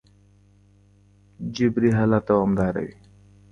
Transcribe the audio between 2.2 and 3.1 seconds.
دوامداره وي.